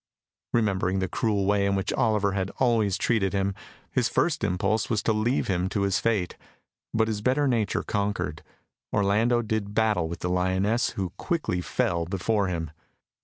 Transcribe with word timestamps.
Remembering 0.51 0.97
the 0.97 1.07
cruel 1.07 1.45
way 1.45 1.63
in 1.67 1.75
which 1.75 1.93
Oliver 1.93 2.31
had 2.31 2.49
always 2.57 2.97
treated 2.97 3.33
him, 3.33 3.53
his 3.91 4.09
first 4.09 4.43
impulse 4.43 4.89
was 4.89 5.03
to 5.03 5.13
leave 5.13 5.45
him 5.45 5.69
to 5.69 5.83
his 5.83 5.99
fate, 5.99 6.37
but 6.91 7.07
his 7.07 7.21
better 7.21 7.47
nature 7.47 7.83
conquered. 7.83 8.41
Orlando 8.91 9.43
did 9.43 9.75
battle 9.75 10.09
with 10.09 10.21
the 10.21 10.29
lioness, 10.31 10.89
who 10.97 11.11
quickly 11.17 11.61
fell 11.61 12.05
before 12.07 12.47
him. 12.47 12.71